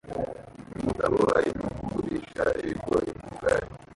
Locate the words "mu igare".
3.17-3.67